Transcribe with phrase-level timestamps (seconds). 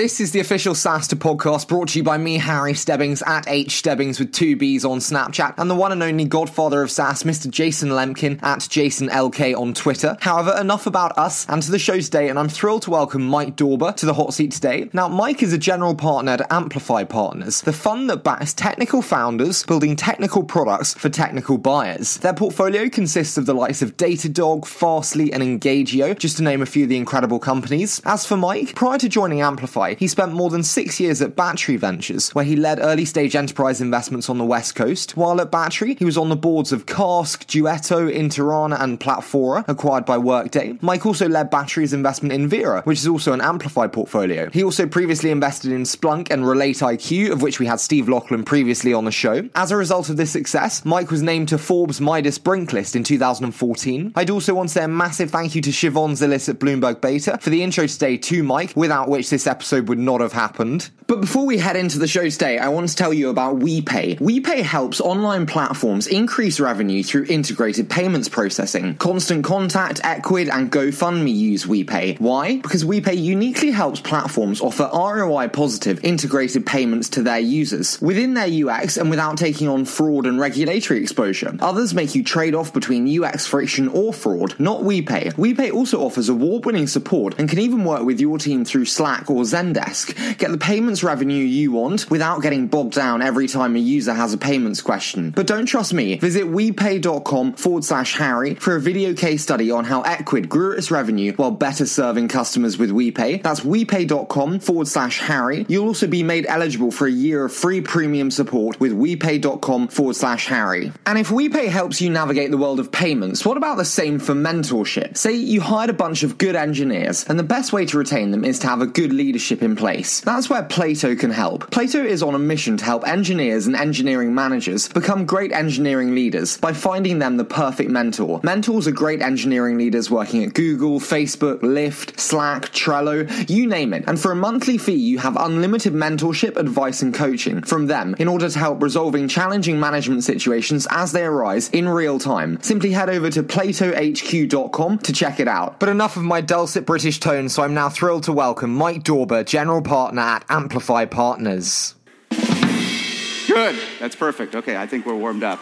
[0.00, 3.76] This is the official SaaStr podcast brought to you by me, Harry Stebbings, at H
[3.76, 7.50] Stebbings with two B's on Snapchat, and the one and only godfather of SaaS, Mr.
[7.50, 10.16] Jason Lemkin, at Jason LK on Twitter.
[10.22, 13.56] However, enough about us and to the show today, and I'm thrilled to welcome Mike
[13.56, 14.88] Dauber to the hot seat today.
[14.94, 19.64] Now, Mike is a general partner at Amplify Partners, the fund that backs technical founders
[19.64, 22.16] building technical products for technical buyers.
[22.16, 26.66] Their portfolio consists of the likes of Datadog, Fastly, and Engagio, just to name a
[26.66, 28.00] few of the incredible companies.
[28.06, 31.76] As for Mike, prior to joining Amplify, he spent more than six years at Battery
[31.76, 35.16] Ventures, where he led early stage enterprise investments on the West Coast.
[35.16, 40.04] While at Battery, he was on the boards of Cask, Duetto, Interana, and Platfora, acquired
[40.04, 40.78] by Workday.
[40.80, 44.50] Mike also led Battery's investment in Vera, which is also an Amplify portfolio.
[44.50, 48.44] He also previously invested in Splunk and Relate IQ, of which we had Steve Loughlin
[48.44, 49.48] previously on the show.
[49.54, 53.04] As a result of this success, Mike was named to Forbes Midas Brink list in
[53.04, 54.12] 2014.
[54.16, 57.38] I'd also want to say a massive thank you to Shivon Zilis at Bloomberg Beta
[57.38, 60.90] for the intro today to Mike, without which this episode would not have happened.
[61.06, 64.18] But before we head into the show today, I want to tell you about WePay.
[64.18, 68.96] WePay helps online platforms increase revenue through integrated payments processing.
[68.96, 72.20] Constant Contact, Ecwid, and GoFundMe use WePay.
[72.20, 72.58] Why?
[72.58, 78.48] Because WePay uniquely helps platforms offer ROI positive integrated payments to their users within their
[78.48, 81.56] UX and without taking on fraud and regulatory exposure.
[81.60, 85.34] Others make you trade off between UX friction or fraud, not WePay.
[85.34, 89.30] WePay also offers award winning support and can even work with your team through Slack
[89.30, 90.38] or Zendesk.
[90.38, 94.32] Get the payments revenue you want without getting bogged down every time a user has
[94.32, 95.30] a payments question.
[95.30, 96.16] But don't trust me.
[96.16, 100.90] Visit WePay.com forward slash Harry for a video case study on how Ecwid grew its
[100.90, 103.42] revenue while better serving customers with WePay.
[103.42, 105.66] That's WePay.com forward slash Harry.
[105.68, 110.16] You'll also be made eligible for a year of free premium support with WePay.com forward
[110.16, 110.92] slash Harry.
[111.06, 114.34] And if WePay helps you navigate the world of payments, what about the same for
[114.34, 115.16] mentorship?
[115.16, 118.44] Say you hired a bunch of good engineers, and the best way to retain them
[118.44, 120.20] is to have a good leadership in place.
[120.20, 121.70] That's where Plato can help.
[121.70, 126.56] Plato is on a mission to help engineers and engineering managers become great engineering leaders
[126.56, 128.40] by finding them the perfect mentor.
[128.42, 134.04] Mentors are great engineering leaders working at Google, Facebook, Lyft, Slack, Trello, you name it.
[134.06, 138.28] And for a monthly fee, you have unlimited mentorship, advice, and coaching from them in
[138.28, 142.62] order to help resolving challenging management situations as they arise in real time.
[142.62, 145.80] Simply head over to platohq.com to check it out.
[145.80, 149.04] But enough of my dulcet British tone, so I'm now thrilled to welcome Mike
[149.44, 151.94] General Partner at Amplify Partners.
[152.30, 153.76] Good.
[153.98, 154.54] That's perfect.
[154.54, 155.60] Okay, I think we're warmed up.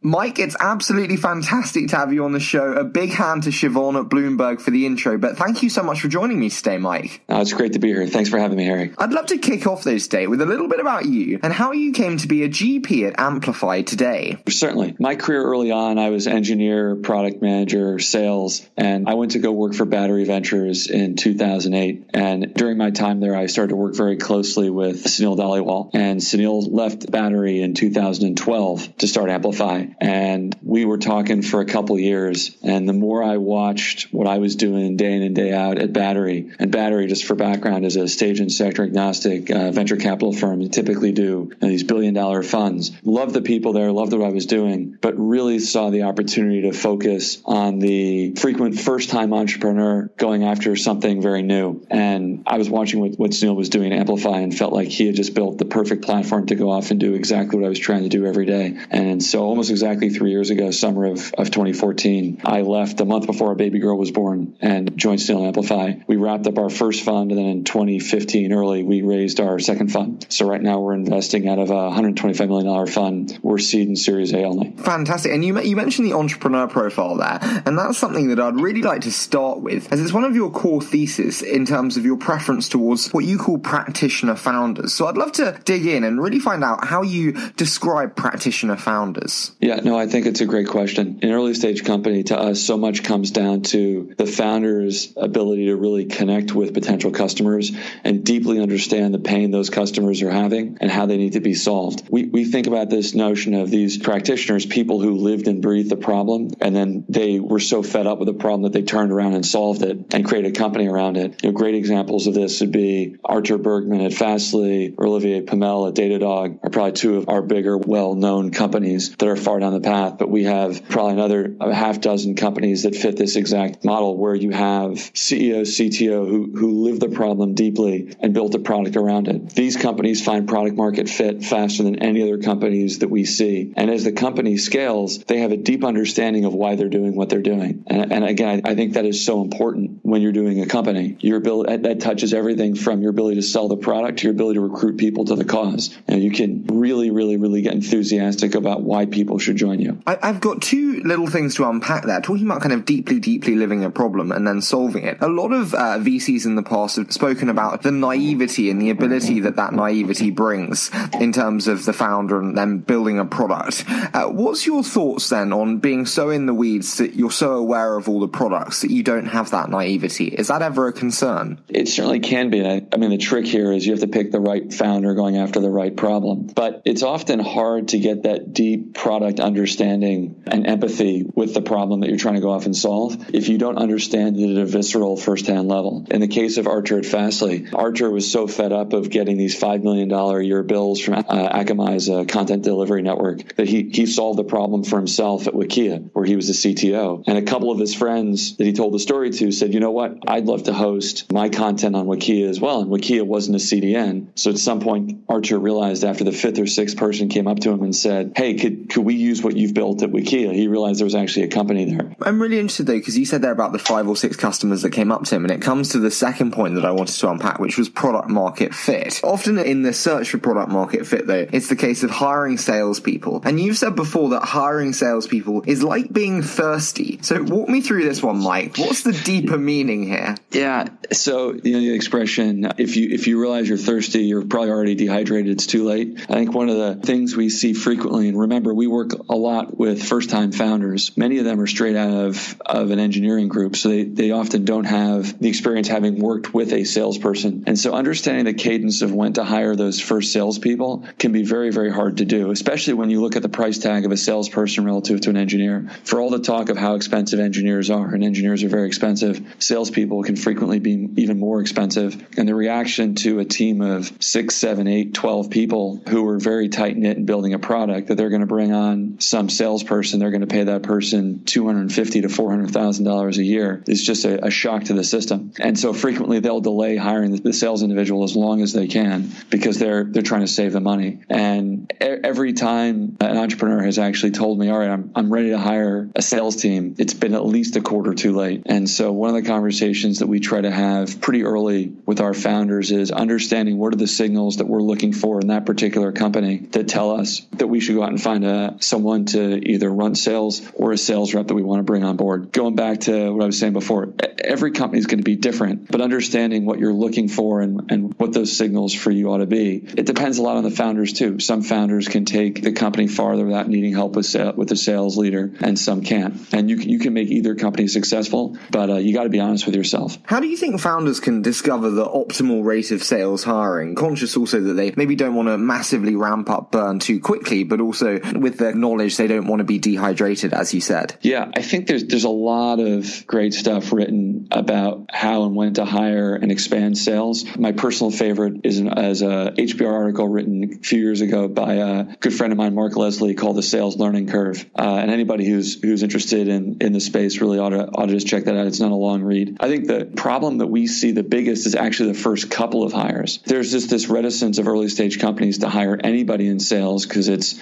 [0.00, 2.72] Mike, it's absolutely fantastic to have you on the show.
[2.72, 6.00] A big hand to Shivon at Bloomberg for the intro, but thank you so much
[6.00, 7.20] for joining me today, Mike.
[7.28, 8.06] Oh, it's great to be here.
[8.06, 8.94] Thanks for having me, Harry.
[8.96, 11.72] I'd love to kick off this day with a little bit about you and how
[11.72, 14.40] you came to be a GP at Amplify today.
[14.48, 14.94] Certainly.
[15.00, 19.50] My career early on, I was engineer, product manager, sales, and I went to go
[19.50, 22.10] work for Battery Ventures in 2008.
[22.14, 25.90] And during my time there, I started to work very closely with Sunil Dhaliwal.
[25.94, 31.66] And Sunil left Battery in 2012 to start Amplify and we were talking for a
[31.66, 32.56] couple years.
[32.62, 35.92] And the more I watched what I was doing day in and day out at
[35.92, 40.32] Battery, and Battery, just for background, is a stage and sector agnostic uh, venture capital
[40.32, 40.68] firm.
[40.68, 42.90] Typically do you know, these billion dollar funds.
[43.02, 46.72] Loved the people there, loved what I was doing, but really saw the opportunity to
[46.72, 51.84] focus on the frequent first time entrepreneur going after something very new.
[51.90, 55.06] And I was watching what, what Sunil was doing at Amplify and felt like he
[55.06, 57.78] had just built the perfect platform to go off and do exactly what I was
[57.78, 58.78] trying to do every day.
[58.90, 63.26] And so almost exactly three years ago, summer of, of 2014, I left a month
[63.26, 65.92] before our baby girl was born and joined Sunil Amplify.
[66.08, 69.92] We wrapped up our first fund, and then in 2015, early, we raised our second
[69.92, 70.26] fund.
[70.30, 73.38] So right now we're investing out of a $125 million fund.
[73.40, 74.72] We're seed and Series A only.
[74.78, 75.30] Fantastic.
[75.30, 79.02] And you, you mentioned the entrepreneur profile there, and that's something that I'd really like
[79.02, 82.68] to start with, as it's one of your core theses in terms of your preference
[82.68, 84.92] towards what you call practitioner founders.
[84.92, 89.52] So I'd love to dig in and really find out how you describe practitioner founders.
[89.76, 91.18] No, I think it's a great question.
[91.22, 95.66] In an early stage company, to us, so much comes down to the founder's ability
[95.66, 97.72] to really connect with potential customers
[98.04, 101.54] and deeply understand the pain those customers are having and how they need to be
[101.54, 102.08] solved.
[102.10, 105.96] We, we think about this notion of these practitioners, people who lived and breathed the
[105.96, 109.34] problem, and then they were so fed up with the problem that they turned around
[109.34, 111.42] and solved it and created a company around it.
[111.42, 115.88] You know, great examples of this would be Artur Bergman at Fastly or Olivier Pomel
[115.88, 119.80] at Datadog are probably two of our bigger, well-known companies that are far far down
[119.80, 124.16] the path, but we have probably another half dozen companies that fit this exact model
[124.16, 128.96] where you have CEO, CTO who, who live the problem deeply and built a product
[128.96, 129.50] around it.
[129.50, 133.72] These companies find product market fit faster than any other companies that we see.
[133.76, 137.28] And as the company scales, they have a deep understanding of why they're doing what
[137.28, 137.84] they're doing.
[137.86, 141.16] And, and again, I, I think that is so important when you're doing a company.
[141.20, 144.54] Your ability that touches everything from your ability to sell the product to your ability
[144.54, 145.96] to recruit people to the cause.
[146.06, 150.00] And you can really, really, really get enthusiastic about why people should join you.
[150.06, 152.20] I, have got two little things to unpack there.
[152.20, 155.18] Talking about kind of deeply, deeply living a problem and then solving it.
[155.20, 158.90] A lot of uh, VCs in the past have spoken about the naivety and the
[158.90, 160.90] ability that that naivety brings
[161.20, 163.84] in terms of the founder and then building a product.
[163.88, 167.96] Uh, what's your thoughts then on being so in the weeds that you're so aware
[167.96, 170.28] of all the products that you don't have that naivety?
[170.28, 171.60] Is that ever a concern?
[171.68, 172.64] It certainly can be.
[172.64, 175.60] I mean, the trick here is you have to pick the right founder going after
[175.60, 176.46] the right problem.
[176.46, 182.00] But it's often hard to get that deep product understanding and empathy with the problem
[182.00, 184.66] that you're trying to go off and solve if you don't understand it at a
[184.66, 186.06] visceral firsthand level.
[186.10, 189.58] In the case of Artur at Fastly, Artur was so fed up of getting these
[189.58, 194.06] $5 million a year bills from uh, Akamai's uh, content delivery network that he, he
[194.06, 197.24] solved the problem for himself at Wikia, where he was the CTO.
[197.26, 199.90] And a couple of his friends that he told the story to said, you know
[199.90, 202.80] what, I'd love to host my content on Wikia as well.
[202.80, 204.28] And Wikia wasn't a CDN.
[204.34, 207.70] So at some point, Artur realized after the fifth or sixth person came up to
[207.70, 210.52] him and said, hey, could, could we use what you've built at Wikia?
[210.52, 212.14] He realized there was actually a company there.
[212.22, 214.90] I'm really interested though, because you said there about the five or six customers that
[214.90, 217.30] came up to him, and it comes to the second point that I wanted to
[217.30, 219.20] unpack, which was product market fit.
[219.22, 223.42] Often in the search for product market fit, though, it's the case of hiring salespeople.
[223.44, 227.18] And you've said before that hiring salespeople is like being thirsty.
[227.22, 228.76] So walk me through this one, Mike.
[228.78, 230.36] What's the deeper meaning here?
[230.50, 230.88] Yeah.
[231.12, 234.94] So you know the expression, if you if you realize you're thirsty, you're probably already
[234.94, 235.52] dehydrated.
[235.52, 236.18] It's too late.
[236.28, 239.76] I think one of the things we see frequently, and remember, we work a lot
[239.76, 241.16] with first time founders.
[241.16, 244.64] Many of them are straight out of of an engineering group, so they they often
[244.64, 247.64] don't have the experience having worked with a salesperson.
[247.66, 251.70] And so understanding the cadence of when to hire those first salespeople can be very
[251.70, 254.84] very hard to do, especially when you look at the price tag of a salesperson
[254.84, 255.88] relative to an engineer.
[256.04, 260.22] For all the talk of how expensive engineers are, and engineers are very expensive, salespeople
[260.22, 262.16] can frequently be even more expensive.
[262.36, 266.68] And the reaction to a team of six, seven, eight, 12 people who are very
[266.68, 270.30] tight knit in building a product that they're going to bring on some salesperson, they're
[270.30, 274.84] going to pay that person 250 to $400,000 a year is just a, a, shock
[274.84, 275.52] to the system.
[275.58, 279.30] And so frequently they'll delay hiring the, the sales individual as long as they can
[279.50, 281.20] because they're, they're trying to save the money.
[281.28, 285.58] And every time an entrepreneur has actually told me, all right, I'm, I'm ready to
[285.58, 288.62] hire a sales team, it's been at least a quarter too late.
[288.66, 292.34] And so one of the conversations that we try to have pretty early with our
[292.34, 296.58] founders is understanding what are the signals that we're looking for in that particular company
[296.72, 300.14] that tell us that we should go out and find a, someone to either run
[300.14, 302.52] sales or a sales rep that we want to bring on board.
[302.52, 305.90] Going back to what I was saying before, every company is going to be different,
[305.90, 309.46] but understanding what you're looking for and, and what those signals for you ought to
[309.46, 309.76] be.
[309.76, 311.38] It depends a lot on the founders too.
[311.40, 315.16] Some founders can take the company farther without needing help with sale, with a sales
[315.16, 316.36] leader, and some can't.
[316.52, 319.66] And you you can make either company successful, but uh, you got to be honest
[319.66, 320.18] with yourself.
[320.24, 323.94] How do you think founders can discover the optimal rate of sales hiring?
[323.94, 327.80] Conscious also that they maybe don't want to massively ramp up burn too quickly, but
[327.80, 331.16] also with the knowledge they don't want to be dehydrated, as you said.
[331.22, 335.74] Yeah, I think there's there's a lot of great stuff written about how and when
[335.74, 337.44] to hire and expand sales.
[337.56, 341.74] My personal favorite is an, as a HBR article written a few years ago by
[341.74, 345.48] a good friend of mine, Mark Leslie, called "The Sales Learning Curve." Uh, and anybody
[345.48, 348.56] who's who's interested in in the space really ought to ought to just check that
[348.56, 348.66] out.
[348.66, 349.58] It's not a long read.
[349.60, 352.92] I think the problem that we see the biggest is actually the first couple of
[352.92, 353.38] hires.
[353.44, 357.60] There's just this reticence of early stage companies to hire anybody in sales because it's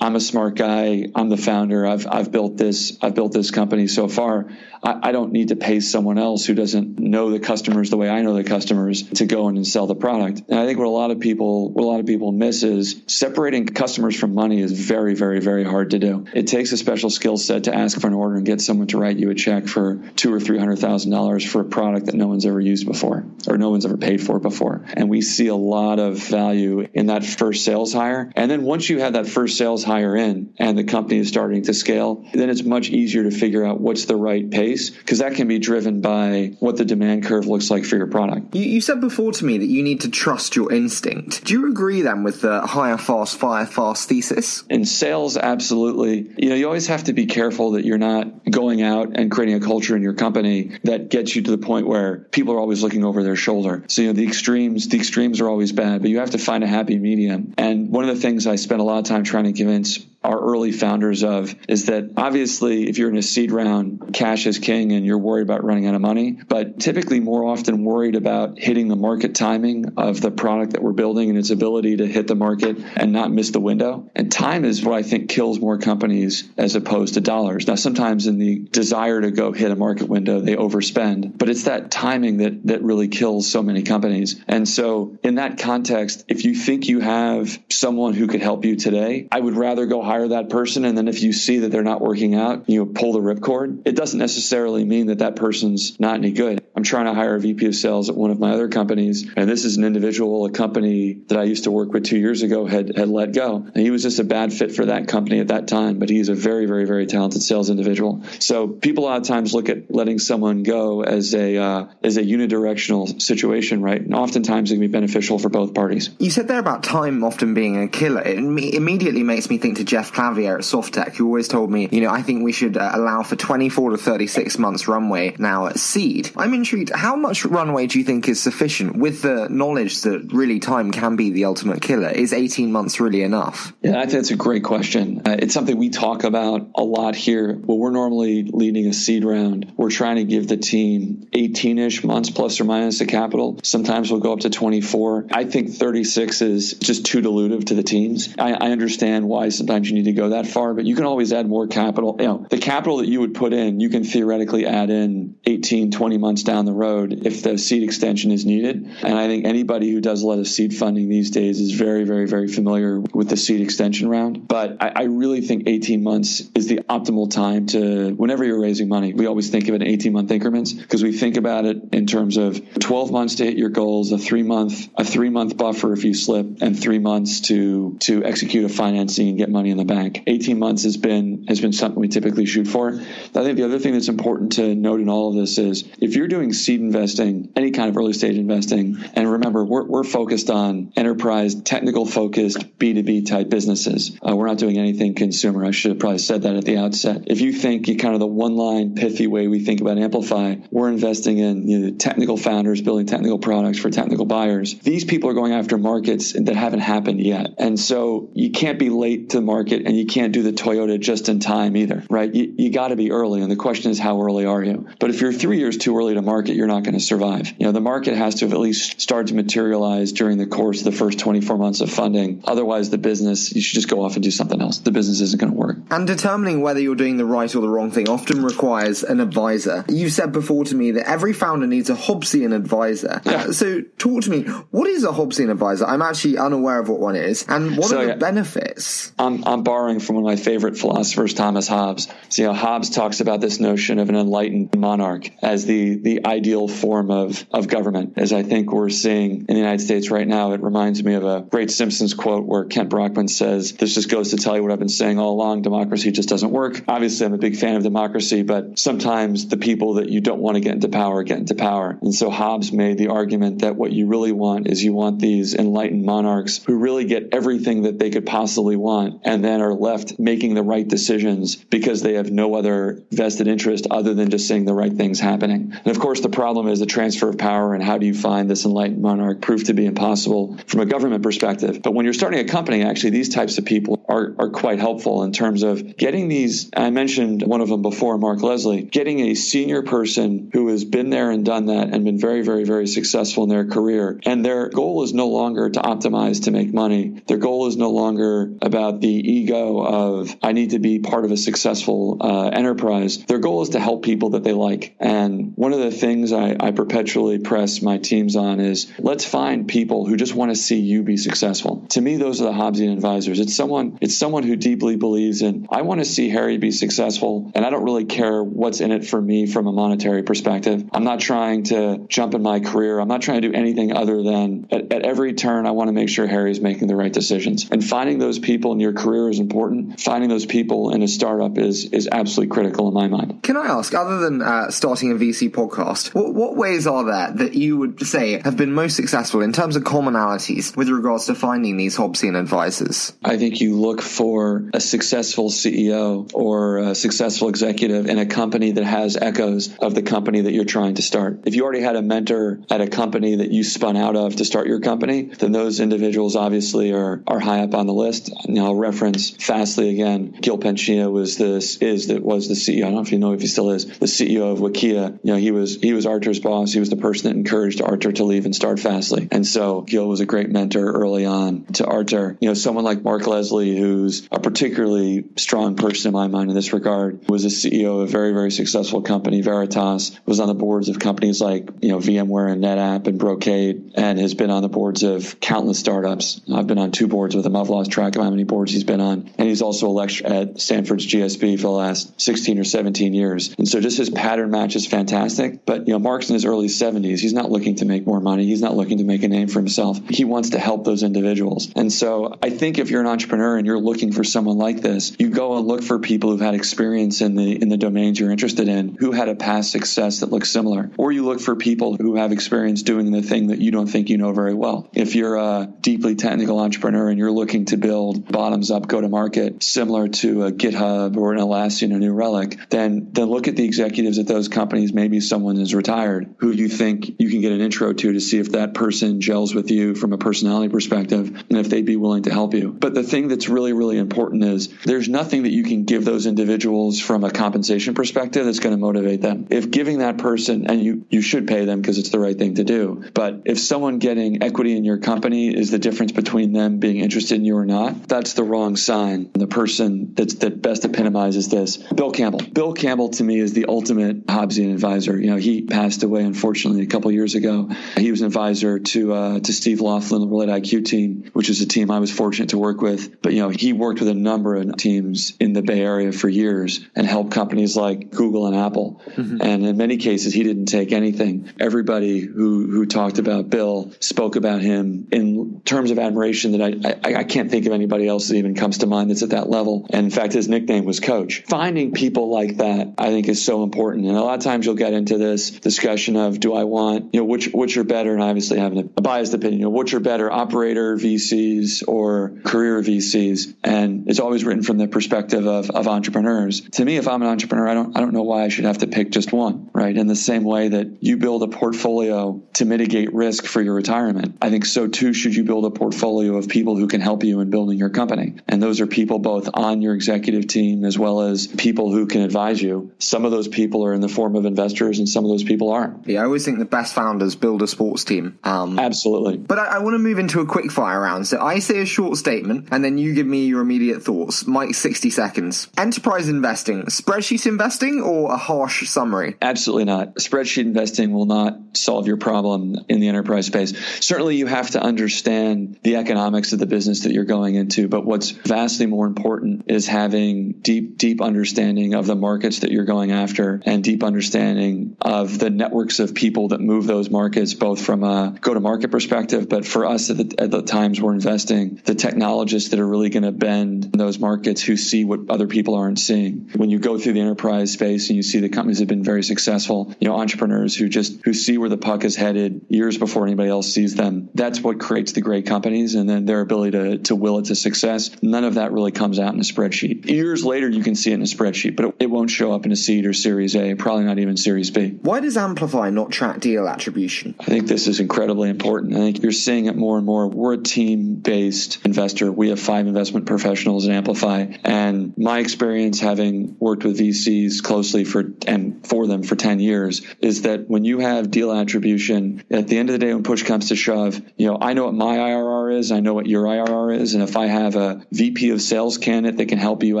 [0.02, 1.06] I'm a smart guy.
[1.14, 1.86] I'm the founder.
[1.86, 2.98] I've I've built this.
[3.00, 4.48] I've built this company so far.
[4.82, 8.10] I, I, don't need to pay someone else who doesn't know the customers the way
[8.10, 10.42] I know the customers to go in and sell the product.
[10.48, 13.00] And I think what a lot of people what a lot of people miss is
[13.06, 16.24] separating customers from money is very very very hard to do.
[16.34, 18.98] It takes a special skill set to ask for an order and get someone to
[18.98, 22.16] write you a check for two or three hundred thousand dollars for a product that
[22.16, 24.84] no one's ever used before or no one's ever paid for before.
[24.94, 28.32] And we see a lot of value in that first sales hire.
[28.34, 31.62] And then once you have that first sales hire in and the company is starting
[31.62, 35.34] to scale, then it's much easier to figure out what's the right pace because that
[35.34, 38.54] can be driven by what the demand curve looks like for your product.
[38.54, 41.44] You, you, said before to me that you need to trust your instinct.
[41.44, 44.64] Do you agree then with the hire fast, fire fast thesis?
[44.68, 46.32] In sales, absolutely.
[46.36, 49.56] You know, you always have to be careful that you're not going out and creating
[49.56, 52.82] a culture in your company that gets you to the point where people are always
[52.82, 53.84] looking over their shoulder.
[53.88, 56.64] So, you know, the extremes, the extremes are always bad, but you have to find
[56.64, 57.54] a happy medium.
[57.58, 60.40] And one of the things I spend a lot of time trying to convince our
[60.40, 64.92] early founders of is that obviously if you're in a seed round, cash is king
[64.92, 68.88] and you're worried about running out of money, but typically more often worried about hitting
[68.88, 72.34] the market timing of the product that we're building and its ability to hit the
[72.34, 74.10] market and not miss the window.
[74.14, 77.66] And time is what I think kills more companies as opposed to dollars.
[77.66, 81.64] Now, sometimes in the desire to go hit a market window, they overspend, but it's
[81.64, 84.40] that timing that, that really kills so many companies.
[84.46, 88.76] And so in that context, if you think you have someone who could help you
[88.76, 90.84] today, I would rather go hire that person.
[90.84, 93.82] And then if you see that they're not working out, you pull the ripcord.
[93.86, 96.62] It doesn't necessarily mean that that person's not any good.
[96.74, 99.30] I'm trying to hire a VP of sales at one of my other companies.
[99.36, 102.42] And this is an individual, a company that I used to work with two years
[102.42, 103.56] ago had, had let go.
[103.56, 106.28] And he was just a bad fit for that company at that time, but he's
[106.28, 108.24] a very, very, very talented sales individual.
[108.38, 112.16] So people a lot of times look at letting someone go as a, uh, as
[112.16, 114.00] a unidirectional situation, right?
[114.00, 116.10] And oftentimes it can be beneficial for both parties.
[116.18, 118.22] You said there about time often being a killer.
[118.22, 122.00] It immediately makes me think to Jeff Clavier at Softtech, who always told me, you
[122.00, 125.78] know, I think we should uh, allow for 24 to 36 months runway now at
[125.78, 126.30] seed.
[126.36, 126.90] I'm intrigued.
[126.94, 131.16] How much runway do you think is sufficient with the knowledge that really time can
[131.16, 132.10] be the ultimate killer?
[132.10, 133.72] Is 18 months really enough?
[133.82, 135.21] Yeah, I think that's a great question.
[135.32, 137.58] Uh, it's something we talk about a lot here.
[137.58, 139.72] Well, we're normally leading a seed round.
[139.76, 143.58] We're trying to give the team 18 ish months plus or minus the capital.
[143.62, 145.28] Sometimes we'll go up to 24.
[145.32, 148.34] I think 36 is just too dilutive to the teams.
[148.38, 151.32] I, I understand why sometimes you need to go that far, but you can always
[151.32, 152.16] add more capital.
[152.20, 155.92] You know, the capital that you would put in, you can theoretically add in 18,
[155.92, 158.84] 20 months down the road if the seed extension is needed.
[159.02, 162.04] And I think anybody who does a lot of seed funding these days is very,
[162.04, 164.46] very, very familiar with the seed extension round.
[164.46, 168.88] But I, I really think 18 months is the optimal time to, whenever you're raising
[168.88, 171.92] money, we always think of it in 18 month increments because we think about it
[171.92, 175.56] in terms of 12 months to hit your goals, a three month, a three month
[175.56, 179.70] buffer if you slip, and three months to to execute a financing and get money
[179.70, 180.22] in the bank.
[180.26, 182.92] 18 months has been has been something we typically shoot for.
[182.92, 186.16] I think the other thing that's important to note in all of this is if
[186.16, 190.50] you're doing seed investing, any kind of early stage investing, and remember we're, we're focused
[190.50, 194.18] on enterprise, technical focused B2B type businesses.
[194.26, 195.64] Uh, we're not doing anything consumer.
[195.64, 197.24] I should have probably said that at the outset.
[197.26, 200.56] If you think you kind of the one line pithy way we think about Amplify,
[200.70, 204.78] we're investing in you know, technical founders building technical products for technical buyers.
[204.80, 207.54] These people are going after markets that haven't happened yet.
[207.58, 210.98] And so you can't be late to the market and you can't do the Toyota
[210.98, 212.32] just in time either, right?
[212.32, 213.42] You, you got to be early.
[213.42, 214.88] And the question is, how early are you?
[214.98, 217.52] But if you're three years too early to market, you're not going to survive.
[217.58, 220.78] You know, the market has to have at least start to materialize during the course
[220.78, 222.42] of the first 24 months of funding.
[222.44, 224.78] Otherwise, the business, you should just go off and do something else.
[224.78, 225.76] The business isn't going to work.
[225.90, 229.84] And determining whether you're doing the right or the wrong thing often requires an advisor.
[229.88, 233.20] You've said before to me that every founder needs a Hobbesian advisor.
[233.24, 233.32] Yeah.
[233.32, 234.42] Uh, so talk to me.
[234.70, 235.86] What is a Hobbesian advisor?
[235.86, 237.44] I'm actually unaware of what one is.
[237.48, 239.12] And what so, are the yeah, benefits?
[239.18, 242.08] I'm, I'm borrowing from one of my favorite philosophers, Thomas Hobbes.
[242.28, 246.26] So, you know, Hobbes talks about this notion of an enlightened monarch as the, the
[246.26, 248.14] ideal form of, of government.
[248.16, 251.24] As I think we're seeing in the United States right now, it reminds me of
[251.24, 254.72] a great Simpsons quote where Kent Brockman says, This just goes to tell you what
[254.72, 256.82] I've been saying all along democracy just doesn't work.
[256.88, 260.56] Obviously, I'm a big fan of democracy, but sometimes the people that you don't want
[260.56, 261.96] to get into power get into power.
[262.02, 265.54] And so Hobbes made the argument that what you really want is you want these
[265.54, 270.18] enlightened monarchs who really get everything that they could possibly want and then are left
[270.18, 274.64] making the right decisions because they have no other vested interest other than just seeing
[274.64, 275.72] the right things happening.
[275.72, 278.50] And of course, the problem is the transfer of power and how do you find
[278.50, 281.82] this enlightened monarch proved to be impossible from a government perspective.
[281.82, 285.22] But when you're starting a company, actually, these types of people are, are quite helpful
[285.22, 286.70] in terms of getting these.
[286.76, 291.10] I mentioned one of them before, Mark Leslie, getting a senior person who has been
[291.10, 294.20] there and done that and been very, very, very successful in their career.
[294.24, 297.22] And their goal is no longer to optimize to make money.
[297.26, 301.30] Their goal is no longer about the ego of, I need to be part of
[301.32, 303.24] a successful uh, enterprise.
[303.24, 304.94] Their goal is to help people that they like.
[305.00, 309.68] And one of the things I, I perpetually press my teams on is let's find
[309.68, 311.86] people who just want to see you be successful.
[311.90, 313.40] To me, those are the Hobbesian advisors.
[313.40, 317.50] It's someone, it's someone who deeply believes in, I want to see Harry be successful,
[317.54, 320.84] and I don't really care what's in it for me from a monetary perspective.
[320.92, 322.98] I'm not trying to jump in my career.
[322.98, 325.92] I'm not trying to do anything other than at, at every turn, I want to
[325.92, 327.68] make sure Harry's making the right decisions.
[327.70, 330.00] And finding those people in your career is important.
[330.00, 333.42] Finding those people in a startup is is absolutely critical in my mind.
[333.42, 337.32] Can I ask, other than uh, starting a VC podcast, what, what ways are there
[337.36, 341.34] that you would say have been most successful in terms of commonalities with regards to
[341.34, 343.12] finding these Hobbesian advisors?
[343.24, 348.72] I think you look for a successful CEO or a successful executive in a company
[348.72, 351.40] that has echoes of the company that you're trying to start.
[351.46, 354.44] If you already had a mentor at a company that you spun out of to
[354.44, 358.30] start your company, then those individuals obviously are, are high up on the list.
[358.48, 360.36] Now, I'll reference Fastly again.
[360.40, 362.78] Gil Penchina was this is that was the CEO.
[362.78, 365.18] I don't know if you know if he still is the CEO of Wikia.
[365.22, 366.72] You know, he was he was Artur's boss.
[366.72, 369.28] He was the person that encouraged Artur to leave and start Fastly.
[369.30, 372.36] And so Gil was a great mentor early on to Artur.
[372.40, 376.56] You know, someone like Mark Leslie, who's a particularly strong person in my mind in
[376.56, 380.18] this regard, was a CEO of a very very successful company, Veritas.
[380.26, 384.18] Was on the boards of companies like you know VMware and NetApp and Brocade, and
[384.18, 386.40] has been on the boards of countless startups.
[386.52, 387.56] I've been on two boards with him.
[387.56, 389.30] I've lost track of how many boards he's been on.
[389.38, 393.54] And he's also a lecturer at Stanford's GSB for the last 16 or 17 years.
[393.58, 395.64] And so just his pattern match is fantastic.
[395.64, 397.20] But, you know, Mark's in his early 70s.
[397.20, 398.46] He's not looking to make more money.
[398.46, 399.98] He's not looking to make a name for himself.
[400.08, 401.70] He wants to help those individuals.
[401.76, 405.12] And so I think if you're an entrepreneur and you're looking for someone like this,
[405.18, 408.30] you go and look for people who've had experience in the in the domains you're
[408.30, 410.90] interested in, who had a past success that looks similar.
[410.96, 414.08] Or you look for people who have experience doing the thing that you don't think
[414.08, 414.88] you know very well.
[414.92, 419.08] If you're a deeply technical entrepreneur and you're looking to build bottoms up go to
[419.08, 423.56] market similar to a GitHub or an Atlassian or New Relic, then then look at
[423.56, 424.92] the executives at those companies.
[424.92, 428.38] Maybe someone is retired who you think you can get an intro to to see
[428.38, 432.24] if that person gels with you from a personality perspective and if they'd be willing
[432.24, 432.72] to help you.
[432.72, 436.26] But the thing that's really really important is there's nothing that you can give those
[436.26, 439.46] individuals from a compensation perspective that's going to motivate them.
[439.50, 442.54] If giving that person and you you should pay them because it's the right thing
[442.56, 446.78] to do, but if someone getting equity in your company is the difference between them
[446.78, 449.30] being interested in you or not, that's the wrong sign.
[449.32, 452.40] The person that's, that best epitomizes this, Bill Campbell.
[452.40, 455.18] Bill Campbell to me is the ultimate Hobbesian advisor.
[455.18, 457.70] You know, he passed away unfortunately a couple years ago.
[457.96, 461.60] He was an advisor to uh, to Steve Loughlin, the Relate IQ team, which is
[461.60, 463.22] a team I was fortunate to work with.
[463.22, 466.28] But you know, he worked with a number of teams in the Bay Area for
[466.28, 469.00] years and helped companies like Google and Apple.
[469.06, 469.38] Mm-hmm.
[469.40, 471.50] And in many cases, he didn't take anything.
[471.60, 477.08] Everybody who who talked about Bill spoke about him in terms of admiration that I,
[477.08, 479.48] I, I can't think of anybody else that even comes to mind that's at that
[479.48, 479.86] level.
[479.90, 481.44] And in fact, his nickname was Coach.
[481.46, 484.06] Finding people like that, I think, is so important.
[484.06, 487.20] And a lot of times you'll get into this discussion of, do I want, you
[487.20, 488.12] know, which which are better?
[488.12, 489.60] And I obviously have a biased opinion.
[489.60, 493.54] You know, which are better, operator VCs or career VCs?
[493.62, 496.60] And it's always written from the perspective of, of entrepreneurs.
[496.72, 498.78] To me, if I'm an entrepreneur, I don't I don't know why I should have
[498.78, 499.96] to pick just one, right?
[499.96, 504.38] In the same way that you build a portfolio to mitigate risk for your retirement,
[504.40, 507.40] I think so too should you build a portfolio of people who can help you
[507.40, 508.36] in building your company.
[508.48, 512.22] And those are people both on your executive team as well as people who can
[512.22, 512.92] advise you.
[512.98, 515.70] Some of those people are in the form of investors and some of those people
[515.70, 516.06] aren't.
[516.08, 518.38] Yeah, I always think the best founders build a sports team.
[518.44, 519.38] Um, Absolutely.
[519.38, 521.26] But I, I want to move into a quick fire round.
[521.26, 524.46] So I say a short statement and then you give me your immediate thoughts.
[524.46, 525.68] Mike, 60 seconds.
[525.76, 529.36] Enterprise investing, spreadsheet investing or a harsh summary?
[529.40, 530.16] Absolutely not.
[530.16, 533.72] Spreadsheet investing will not solve your problem in the enterprise space.
[534.04, 538.04] Certainly you have to understand the economics of the business that you're going into, but
[538.04, 543.12] what's vastly more important is having deep, deep understanding of the markets that you're going
[543.12, 548.04] after and deep understanding of the networks of people that move those markets, both from
[548.04, 551.80] a go to market perspective, but for us at the, at the times we're investing,
[551.84, 555.74] the technologists that are really going to bend those markets who see what other people
[555.74, 556.50] aren't seeing.
[556.54, 559.04] When you go through the enterprise space and you see the companies that have been
[559.04, 562.98] very successful, you know, entrepreneurs who just, who see where the puck is headed years
[562.98, 566.72] before anybody else sees them, that's what creates the great companies and then their ability
[566.72, 568.10] to, to will it to success.
[568.22, 570.06] None of that really comes out in a spreadsheet.
[570.06, 572.72] Years later, you can see it in a spreadsheet, but it won't show up in
[572.72, 574.98] a seed or Series A, probably not even Series B.
[575.02, 577.34] Why does Amplify not track deal attribution?
[577.40, 578.94] I think this is incredibly important.
[578.94, 580.28] I think you're seeing it more and more.
[580.28, 582.30] We're a team based investor.
[582.30, 584.46] We have five investment professionals in Amplify.
[584.64, 590.02] And my experience having worked with VCs closely for and for them for 10 years
[590.20, 593.42] is that when you have deal attribution, at the end of the day, when push
[593.44, 596.44] comes to shove, you know, I know what my IRR is, I know what your
[596.44, 597.14] IRR is.
[597.14, 600.00] And if I have a VP of sales candidate that can help you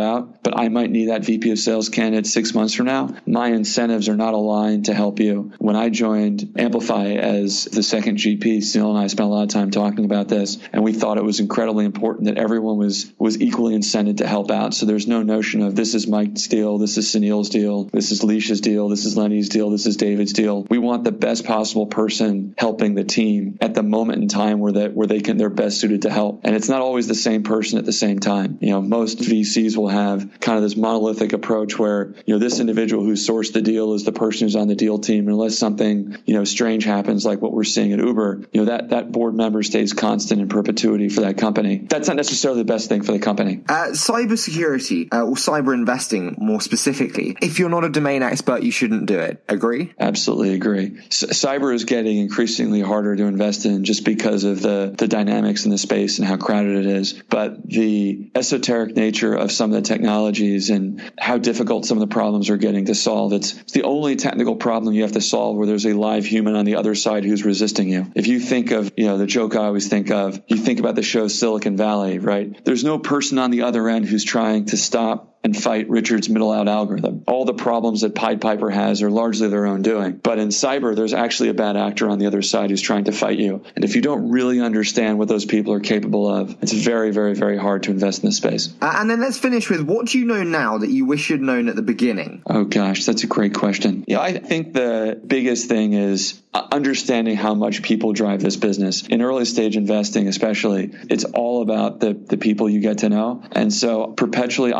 [0.00, 3.48] out, but I might need that VP of sales candidate six months from now, my
[3.48, 5.52] incentives are not aligned to help you.
[5.58, 9.48] When I joined Amplify as the second GP, Sunil and I spent a lot of
[9.48, 13.36] time talking about this, and we thought it was incredibly important that everyone was was
[13.52, 14.72] equally incented to help out.
[14.72, 18.22] So there's no notion of this is Mike's deal, this is Sunil's deal, this is
[18.22, 20.62] Lisha's deal, this is Lenny's deal, this is David's deal.
[20.70, 24.72] We want the best possible person helping the team at the moment in time where
[24.72, 26.40] that where they can they're best suited to help.
[26.44, 28.56] And it's not always the same person at the same time.
[28.62, 32.58] You know, most VCs will have kind of this monolithic approach where, you know, this
[32.58, 35.28] individual who sourced the deal is the person who's on the deal team.
[35.28, 38.88] Unless something, you know, strange happens like what we're seeing at Uber, you know, that,
[38.90, 41.76] that board member stays constant in perpetuity for that company.
[41.76, 43.41] That's not necessarily the best thing for the company.
[43.68, 48.72] Uh, cybersecurity uh, or cyber investing more specifically, if you're not a domain expert, you
[48.72, 49.44] shouldn't do it.
[49.48, 49.92] Agree?
[49.98, 50.98] Absolutely agree.
[51.10, 55.64] C- cyber is getting increasingly harder to invest in just because of the, the dynamics
[55.64, 57.12] in the space and how crowded it is.
[57.28, 62.08] But the the esoteric nature of some of the technologies and how difficult some of
[62.08, 63.32] the problems are getting to solve.
[63.32, 66.54] It's, it's the only technical problem you have to solve where there's a live human
[66.54, 68.10] on the other side who's resisting you.
[68.14, 70.94] If you think of, you know, the joke I always think of, you think about
[70.94, 72.64] the show Silicon Valley, right?
[72.64, 76.52] There's no person on the other end who's trying to stop and fight Richard's middle
[76.52, 77.24] out algorithm.
[77.26, 80.12] All the problems that Pied Piper has are largely their own doing.
[80.12, 83.12] But in cyber, there's actually a bad actor on the other side who's trying to
[83.12, 83.64] fight you.
[83.74, 87.34] And if you don't really understand what those people are capable of, it's very, very,
[87.34, 88.72] very hard to invest in this space.
[88.80, 91.40] Uh, and then let's finish with what do you know now that you wish you'd
[91.40, 92.42] known at the beginning?
[92.46, 94.04] Oh gosh, that's a great question.
[94.06, 99.06] Yeah, I think the biggest thing is understanding how much people drive this business.
[99.06, 103.42] In early stage investing, especially, it's all about the, the people you get to know.
[103.52, 104.72] And so perpetually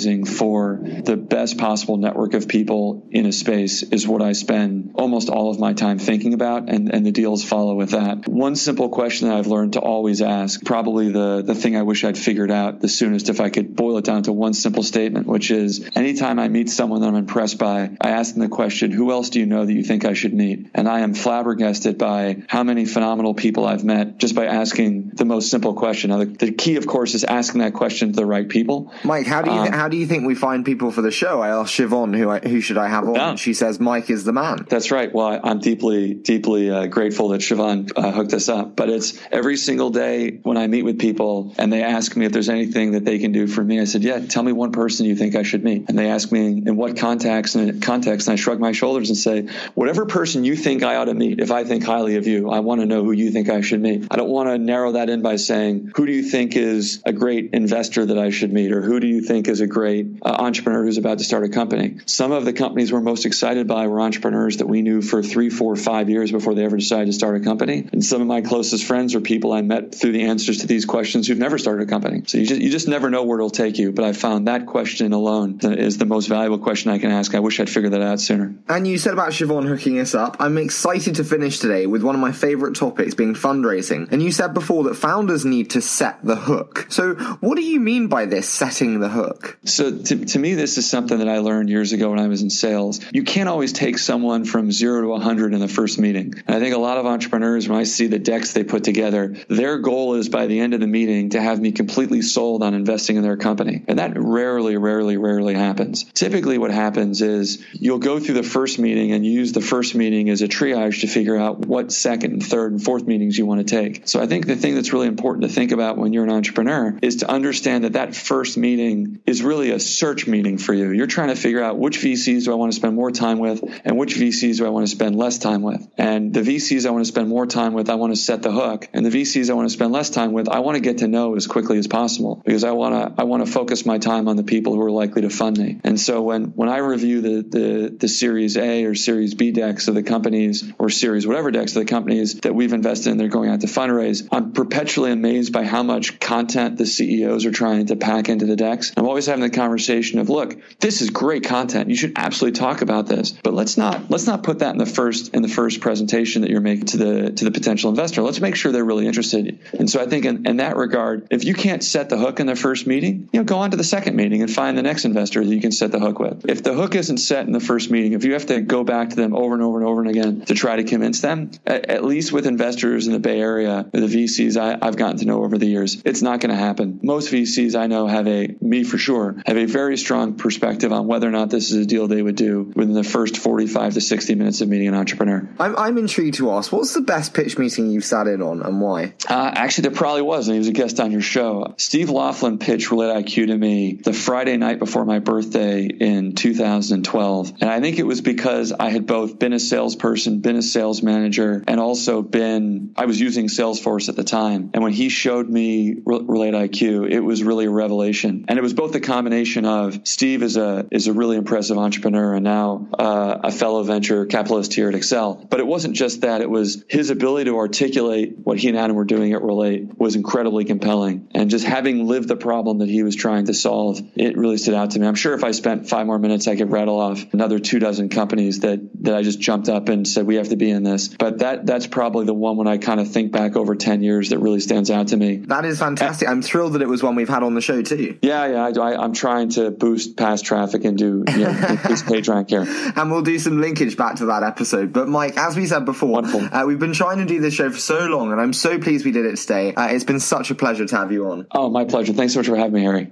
[0.00, 4.92] optimizing for the best possible network of people in a space is what I spend
[4.94, 8.28] almost all of my time thinking about, and, and the deals follow with that.
[8.28, 12.04] One simple question that I've learned to always ask, probably the, the thing I wish
[12.04, 15.26] I'd figured out the soonest if I could boil it down to one simple statement,
[15.26, 18.90] which is anytime I meet someone that I'm impressed by, I ask them the question,
[18.90, 20.70] who else do you know that you think I should meet?
[20.74, 25.24] And I am flabbergasted by how many phenomenal people I've met just by asking the
[25.24, 26.10] most simple question.
[26.10, 28.92] Now, the, the key, of course, is asking that question to the right people.
[29.04, 31.40] Mike, how do you um, how do you think we find people for the show?
[31.40, 33.14] I asked Shivon who I, who should I have on.
[33.14, 33.34] Yeah.
[33.34, 34.66] She says Mike is the man.
[34.68, 35.12] That's right.
[35.12, 38.76] Well, I, am deeply deeply uh, grateful that Shivon uh, hooked us up.
[38.76, 42.32] But it's every single day when I meet with people and they ask me if
[42.32, 43.80] there's anything that they can do for me.
[43.80, 45.88] I said, yeah, tell me one person you think I should meet.
[45.88, 49.18] And they ask me in what context and context, and I shrug my shoulders and
[49.18, 52.50] say, whatever person you think I ought to meet, if I think highly of you,
[52.50, 54.06] I want to know who you think I should meet.
[54.10, 57.12] I don't want to narrow that in by saying, who do you think is a
[57.12, 60.28] great investor that I should meet, or who do you think is a great uh,
[60.28, 61.98] entrepreneur who's about to start a company?
[62.06, 65.50] Some of the companies we're most excited by were entrepreneurs that we knew for three,
[65.50, 67.88] four, five years before they ever decided to start a company.
[67.92, 70.84] And some of my closest friends are people I met through the answers to these
[70.84, 72.22] questions who've never started a company.
[72.26, 73.92] So you just, you just never know where it'll take you.
[73.92, 77.34] But I found that question alone is the most valuable question I can ask.
[77.34, 78.54] I wish I'd figured that out sooner.
[78.68, 80.36] And you said about Shivon hooking us up.
[80.40, 84.10] I'm excited to finish today with one of my favorite topics being fundraising.
[84.12, 86.86] And you said before that founders need to set the hook.
[86.90, 89.58] So what do you mean by this, setting the hook?
[89.70, 92.42] So to, to me, this is something that I learned years ago when I was
[92.42, 93.00] in sales.
[93.12, 96.34] You can't always take someone from zero to 100 in the first meeting.
[96.46, 99.36] And I think a lot of entrepreneurs, when I see the decks they put together,
[99.48, 102.74] their goal is by the end of the meeting to have me completely sold on
[102.74, 103.84] investing in their company.
[103.86, 106.04] And that rarely, rarely, rarely happens.
[106.14, 110.30] Typically, what happens is you'll go through the first meeting and use the first meeting
[110.30, 113.66] as a triage to figure out what second and third and fourth meetings you want
[113.66, 114.08] to take.
[114.08, 116.98] So I think the thing that's really important to think about when you're an entrepreneur
[117.02, 120.92] is to understand that that first meeting is really a search meeting for you.
[120.92, 123.62] You're trying to figure out which VCs do I want to spend more time with
[123.84, 125.86] and which VCs do I want to spend less time with.
[125.98, 128.52] And the VCs I want to spend more time with, I want to set the
[128.52, 128.88] hook.
[128.92, 131.08] And the VCs I want to spend less time with, I want to get to
[131.08, 134.28] know as quickly as possible because I want to I want to focus my time
[134.28, 135.80] on the people who are likely to fund me.
[135.82, 139.88] And so when when I review the the, the Series A or Series B decks
[139.88, 143.28] of the companies or Series whatever decks of the companies that we've invested in, they're
[143.28, 144.28] going out to fundraise.
[144.30, 148.56] I'm perpetually amazed by how much content the CEOs are trying to pack into the
[148.56, 148.92] decks.
[148.96, 151.90] I'm always having the conversation of, look, this is great content.
[151.90, 154.86] You should absolutely talk about this, but let's not let's not put that in the
[154.86, 158.22] first in the first presentation that you're making to the to the potential investor.
[158.22, 159.58] Let's make sure they're really interested.
[159.78, 162.46] And so I think in, in that regard, if you can't set the hook in
[162.46, 165.04] the first meeting, you know, go on to the second meeting and find the next
[165.04, 166.48] investor that you can set the hook with.
[166.48, 169.10] If the hook isn't set in the first meeting, if you have to go back
[169.10, 171.86] to them over and over and over and again to try to convince them, at,
[171.86, 175.44] at least with investors in the Bay Area, the VCs I, I've gotten to know
[175.44, 177.00] over the years, it's not going to happen.
[177.02, 181.06] Most VCs I know have a me for sure have a very strong perspective on
[181.06, 184.00] whether or not this is a deal they would do within the first 45 to
[184.00, 185.48] 60 minutes of meeting an entrepreneur.
[185.58, 188.80] I'm, I'm intrigued to ask, what's the best pitch meeting you've sat in on and
[188.80, 189.14] why?
[189.28, 191.74] Uh, actually, there probably was, and he was a guest on your show.
[191.76, 197.52] Steve Loughlin pitched Relate IQ to me the Friday night before my birthday in 2012.
[197.60, 201.02] And I think it was because I had both been a salesperson, been a sales
[201.02, 204.70] manager, and also been, I was using Salesforce at the time.
[204.74, 208.44] And when he showed me Relate IQ, it was really a revelation.
[208.48, 212.36] And it was both the combination of Steve is a, is a really impressive entrepreneur
[212.36, 215.46] and now uh, a fellow venture capitalist here at Accel.
[215.50, 218.96] But it wasn't just that, it was his ability to articulate what he and Adam
[218.96, 221.28] were doing at Relate was incredibly compelling.
[221.34, 224.72] And just having lived the problem that he was trying to solve, it really stood
[224.72, 225.06] out to me.
[225.06, 228.08] I'm sure if I spent five more minutes, I could rattle off another two dozen
[228.08, 231.08] companies that, that I just jumped up and said, we have to be in this.
[231.08, 234.30] But that that's probably the one when I kind of think back over 10 years
[234.30, 235.36] that really stands out to me.
[235.36, 236.26] That is fantastic.
[236.26, 238.18] I'm thrilled that it was one we've had on the show too.
[238.22, 238.64] Yeah, yeah.
[238.64, 242.28] I, do I, am trying to boost past traffic and do you know, increase page
[242.28, 242.66] rank here.
[243.00, 244.92] And we'll do some linkage back to that episode.
[244.92, 247.78] But Mike, as we said before, uh, we've been trying to do this show for
[247.78, 249.74] so long, and I'm so pleased we did it today.
[249.74, 251.46] Uh, it's been such a pleasure to have you on.
[251.52, 252.12] Oh, my pleasure.
[252.12, 253.10] Thanks so much for having me, Harry.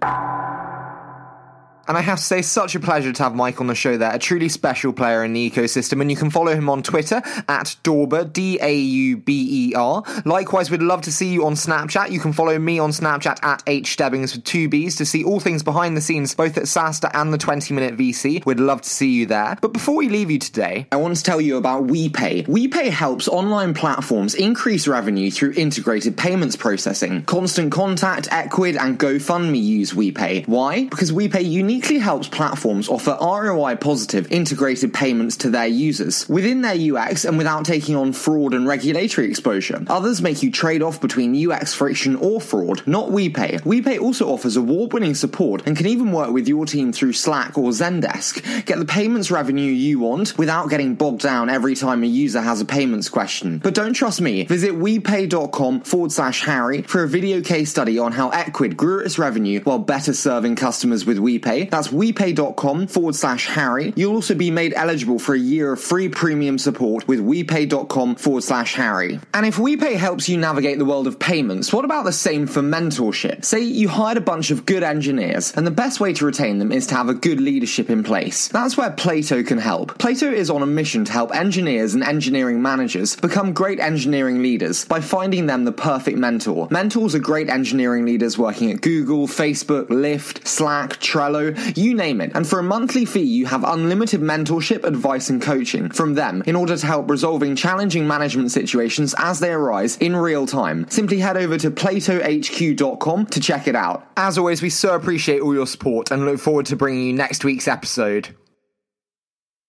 [1.88, 4.14] And I have to say, such a pleasure to have Mike on the show there,
[4.14, 6.02] a truly special player in the ecosystem.
[6.02, 10.02] And you can follow him on Twitter at Dauber, D A U B E R.
[10.26, 12.10] Likewise, we'd love to see you on Snapchat.
[12.10, 15.40] You can follow me on Snapchat at H Stebbings with two B's to see all
[15.40, 18.44] things behind the scenes, both at SaaStr and the 20 minute VC.
[18.44, 19.56] We'd love to see you there.
[19.60, 22.46] But before we leave you today, I want to tell you about WePay.
[22.46, 27.24] WePay helps online platforms increase revenue through integrated payments processing.
[27.24, 30.46] Constant Contact, Ecwid, and GoFundMe use WePay.
[30.46, 30.84] Why?
[30.84, 36.60] Because WePay unique uniquely helps platforms offer ROI positive integrated payments to their users within
[36.62, 39.84] their UX and without taking on fraud and regulatory exposure.
[39.86, 43.60] Others make you trade off between UX friction or fraud, not WePay.
[43.60, 47.56] WePay also offers award winning support and can even work with your team through Slack
[47.56, 48.66] or Zendesk.
[48.66, 52.60] Get the payments revenue you want without getting bogged down every time a user has
[52.60, 53.58] a payments question.
[53.58, 54.46] But don't trust me.
[54.46, 59.16] Visit WePay.com forward slash Harry for a video case study on how Ecwid grew its
[59.16, 63.92] revenue while better serving customers with WePay that's WePay.com forward slash Harry.
[63.96, 68.44] You'll also be made eligible for a year of free premium support with WePay.com forward
[68.44, 69.20] slash Harry.
[69.34, 72.60] And if WePay helps you navigate the world of payments, what about the same for
[72.60, 73.44] mentorship?
[73.44, 76.72] Say you hired a bunch of good engineers, and the best way to retain them
[76.72, 78.48] is to have a good leadership in place.
[78.48, 79.98] That's where Plato can help.
[79.98, 84.84] Plato is on a mission to help engineers and engineering managers become great engineering leaders
[84.84, 86.68] by finding them the perfect mentor.
[86.70, 92.32] Mentors are great engineering leaders working at Google, Facebook, Lyft, Slack, Trello, you name it.
[92.34, 96.56] And for a monthly fee, you have unlimited mentorship, advice, and coaching from them in
[96.56, 100.88] order to help resolving challenging management situations as they arise in real time.
[100.88, 104.10] Simply head over to platohq.com to check it out.
[104.16, 107.44] As always, we so appreciate all your support and look forward to bringing you next
[107.44, 108.34] week's episode.